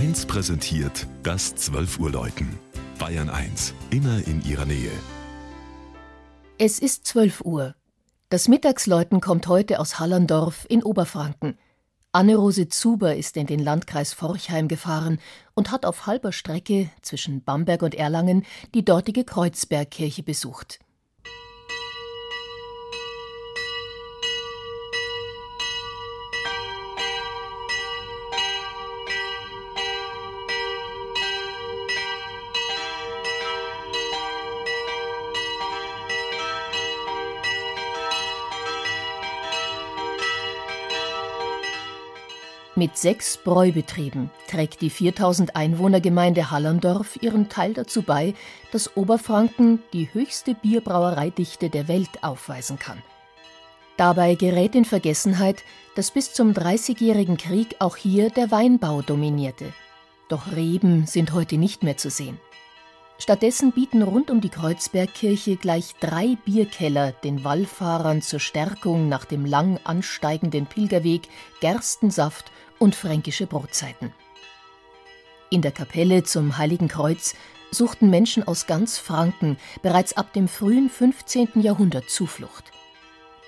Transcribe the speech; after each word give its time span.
1 0.00 0.24
präsentiert 0.24 1.06
das 1.22 1.54
12 1.56 1.98
Uhr 1.98 2.10
Läuten. 2.10 2.58
Bayern 2.98 3.28
1, 3.28 3.74
immer 3.90 4.26
in 4.26 4.42
ihrer 4.46 4.64
Nähe. 4.64 4.90
Es 6.56 6.78
ist 6.78 7.06
12 7.06 7.42
Uhr. 7.42 7.74
Das 8.30 8.48
Mittagsläuten 8.48 9.20
kommt 9.20 9.46
heute 9.46 9.78
aus 9.78 9.98
Hallerndorf 9.98 10.64
in 10.70 10.82
Oberfranken. 10.82 11.58
Anne-Rose 12.12 12.70
Zuber 12.70 13.14
ist 13.14 13.36
in 13.36 13.46
den 13.46 13.60
Landkreis 13.60 14.14
Forchheim 14.14 14.68
gefahren 14.68 15.20
und 15.52 15.70
hat 15.70 15.84
auf 15.84 16.06
halber 16.06 16.32
Strecke 16.32 16.88
zwischen 17.02 17.44
Bamberg 17.44 17.82
und 17.82 17.94
Erlangen 17.94 18.46
die 18.72 18.86
dortige 18.86 19.24
Kreuzbergkirche 19.24 20.22
besucht. 20.22 20.78
Mit 42.80 42.96
sechs 42.96 43.36
Bräubetrieben 43.36 44.30
trägt 44.48 44.80
die 44.80 44.88
4000 44.88 45.54
Einwohnergemeinde 45.54 46.50
Hallerndorf 46.50 47.18
ihren 47.20 47.50
Teil 47.50 47.74
dazu 47.74 48.00
bei, 48.00 48.32
dass 48.72 48.96
Oberfranken 48.96 49.82
die 49.92 50.08
höchste 50.14 50.54
Bierbrauereidichte 50.54 51.68
der 51.68 51.88
Welt 51.88 52.24
aufweisen 52.24 52.78
kann. 52.78 53.02
Dabei 53.98 54.34
gerät 54.34 54.74
in 54.74 54.86
Vergessenheit, 54.86 55.62
dass 55.94 56.10
bis 56.10 56.32
zum 56.32 56.54
Dreißigjährigen 56.54 57.36
Krieg 57.36 57.76
auch 57.80 57.96
hier 57.96 58.30
der 58.30 58.50
Weinbau 58.50 59.02
dominierte. 59.02 59.74
Doch 60.30 60.50
Reben 60.56 61.04
sind 61.06 61.34
heute 61.34 61.58
nicht 61.58 61.82
mehr 61.82 61.98
zu 61.98 62.08
sehen. 62.08 62.40
Stattdessen 63.18 63.72
bieten 63.72 64.00
rund 64.00 64.30
um 64.30 64.40
die 64.40 64.48
Kreuzbergkirche 64.48 65.56
gleich 65.56 65.96
drei 66.00 66.38
Bierkeller 66.46 67.12
den 67.12 67.44
Wallfahrern 67.44 68.22
zur 68.22 68.40
Stärkung 68.40 69.10
nach 69.10 69.26
dem 69.26 69.44
lang 69.44 69.78
ansteigenden 69.84 70.64
Pilgerweg 70.64 71.28
Gerstensaft 71.60 72.50
und 72.80 72.96
fränkische 72.96 73.46
Brotzeiten. 73.46 74.12
In 75.50 75.62
der 75.62 75.70
Kapelle 75.70 76.24
zum 76.24 76.58
Heiligen 76.58 76.88
Kreuz 76.88 77.34
suchten 77.70 78.10
Menschen 78.10 78.42
aus 78.42 78.66
ganz 78.66 78.98
Franken 78.98 79.58
bereits 79.82 80.16
ab 80.16 80.32
dem 80.32 80.48
frühen 80.48 80.90
15. 80.90 81.60
Jahrhundert 81.60 82.10
Zuflucht. 82.10 82.72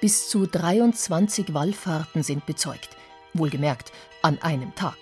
Bis 0.00 0.28
zu 0.28 0.46
23 0.46 1.54
Wallfahrten 1.54 2.22
sind 2.22 2.46
bezeugt, 2.46 2.90
wohlgemerkt 3.34 3.92
an 4.20 4.40
einem 4.42 4.74
Tag. 4.74 4.96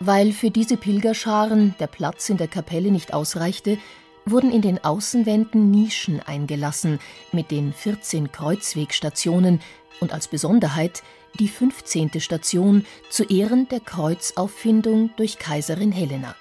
Weil 0.00 0.32
für 0.32 0.50
diese 0.50 0.76
Pilgerscharen 0.76 1.74
der 1.78 1.86
Platz 1.86 2.28
in 2.28 2.36
der 2.36 2.48
Kapelle 2.48 2.90
nicht 2.90 3.14
ausreichte, 3.14 3.78
wurden 4.24 4.52
in 4.52 4.62
den 4.62 4.82
Außenwänden 4.82 5.70
Nischen 5.70 6.20
eingelassen 6.20 6.98
mit 7.32 7.50
den 7.50 7.72
14 7.72 8.32
Kreuzwegstationen 8.32 9.60
und 10.00 10.12
als 10.12 10.28
Besonderheit 10.28 11.02
die 11.38 11.48
15. 11.48 12.20
Station 12.20 12.84
zu 13.10 13.24
Ehren 13.24 13.68
der 13.68 13.80
Kreuzauffindung 13.80 15.10
durch 15.16 15.38
Kaiserin 15.38 15.92
Helena. 15.92 16.36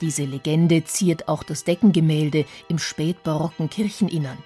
Diese 0.00 0.24
Legende 0.24 0.84
ziert 0.84 1.28
auch 1.28 1.42
das 1.42 1.64
Deckengemälde 1.64 2.46
im 2.68 2.78
spätbarocken 2.78 3.68
Kircheninnern. 3.68 4.38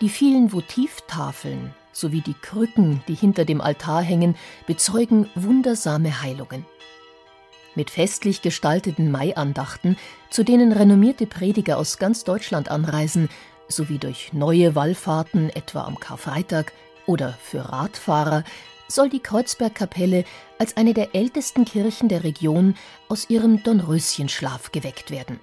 Die 0.00 0.08
vielen 0.08 0.52
Votivtafeln 0.52 1.74
sowie 1.92 2.20
die 2.20 2.34
Krücken, 2.34 3.02
die 3.08 3.14
hinter 3.14 3.44
dem 3.44 3.60
Altar 3.60 4.02
hängen, 4.02 4.36
bezeugen 4.66 5.30
wundersame 5.34 6.22
Heilungen. 6.22 6.66
Mit 7.76 7.90
festlich 7.90 8.42
gestalteten 8.42 9.12
Maiandachten, 9.12 9.96
zu 10.30 10.42
denen 10.42 10.72
renommierte 10.72 11.26
Prediger 11.26 11.78
aus 11.78 11.98
ganz 11.98 12.24
Deutschland 12.24 12.70
anreisen, 12.70 13.28
sowie 13.68 13.98
durch 13.98 14.32
neue 14.32 14.74
Wallfahrten, 14.74 15.50
etwa 15.50 15.84
am 15.84 16.00
Karfreitag, 16.00 16.72
oder 17.06 17.38
für 17.40 17.70
Radfahrer, 17.70 18.42
soll 18.88 19.08
die 19.10 19.20
Kreuzbergkapelle 19.20 20.24
als 20.58 20.76
eine 20.76 20.94
der 20.94 21.14
ältesten 21.14 21.64
Kirchen 21.64 22.08
der 22.08 22.24
Region 22.24 22.76
aus 23.08 23.28
ihrem 23.28 23.62
Dornröschenschlaf 23.62 24.72
geweckt 24.72 25.10
werden. 25.10 25.38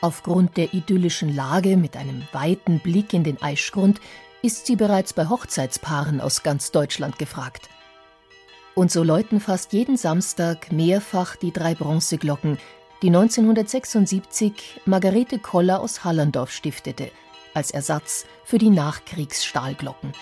Aufgrund 0.00 0.56
der 0.56 0.72
idyllischen 0.72 1.34
Lage 1.34 1.76
mit 1.76 1.96
einem 1.96 2.22
weiten 2.32 2.78
Blick 2.80 3.12
in 3.12 3.24
den 3.24 3.40
Eischgrund 3.42 4.00
ist 4.42 4.66
sie 4.66 4.76
bereits 4.76 5.14
bei 5.14 5.28
Hochzeitspaaren 5.28 6.20
aus 6.20 6.42
ganz 6.42 6.70
Deutschland 6.70 7.18
gefragt. 7.18 7.70
Und 8.74 8.90
so 8.90 9.04
läuten 9.04 9.40
fast 9.40 9.72
jeden 9.72 9.96
Samstag 9.96 10.72
mehrfach 10.72 11.36
die 11.36 11.52
drei 11.52 11.74
Bronzeglocken, 11.74 12.58
die 13.02 13.08
1976 13.08 14.80
Margarete 14.84 15.38
Koller 15.38 15.80
aus 15.80 16.04
Hallerndorf 16.04 16.50
stiftete, 16.50 17.10
als 17.54 17.70
Ersatz 17.70 18.26
für 18.44 18.58
die 18.58 18.70
Nachkriegsstahlglocken. 18.70 20.12